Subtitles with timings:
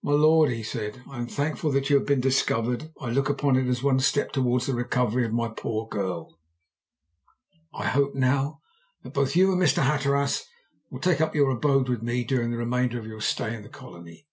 [0.00, 2.92] "My lord," he said, "I am thankful that you have been discovered.
[3.00, 6.38] I look upon it as one step towards the recovery of my poor girl.
[7.74, 8.60] I hope now
[9.02, 9.82] that both you and Mr.
[9.82, 10.44] Hatteras
[10.88, 13.68] will take up your abode with me during the remainder of your stay in the
[13.68, 14.28] colony.